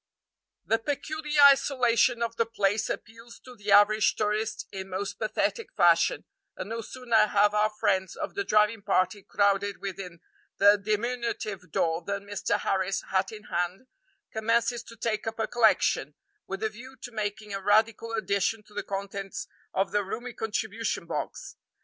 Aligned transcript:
The 0.65 0.79
peculiar 0.79 1.41
isolation 1.43 2.23
of 2.23 2.35
the 2.35 2.47
place 2.47 2.89
appeals 2.89 3.37
to 3.41 3.55
the 3.55 3.71
average 3.71 4.15
tourist 4.15 4.67
in 4.71 4.89
most 4.89 5.19
pathetic 5.19 5.71
fashion, 5.77 6.25
and 6.57 6.69
no 6.71 6.81
sooner 6.81 7.27
have 7.27 7.53
our 7.53 7.69
friends 7.69 8.15
of 8.15 8.33
the 8.33 8.43
driving 8.43 8.81
party 8.81 9.21
crowded 9.21 9.79
within 9.79 10.21
the 10.57 10.75
diminutive 10.77 11.71
door 11.71 12.01
than 12.01 12.25
Mr. 12.25 12.57
Harris, 12.61 13.03
hat 13.11 13.31
in 13.31 13.43
hand, 13.43 13.85
commences 14.31 14.81
to 14.85 14.95
take 14.95 15.27
up 15.27 15.37
a 15.37 15.45
collection, 15.45 16.15
with 16.47 16.63
a 16.63 16.69
view 16.69 16.95
to 17.03 17.11
making 17.11 17.53
a 17.53 17.61
radical 17.61 18.13
addition 18.13 18.63
to 18.63 18.73
the 18.73 18.81
contents 18.81 19.45
of 19.71 19.91
the 19.91 20.03
roomy 20.03 20.33
contribution 20.33 21.05
box. 21.05 21.57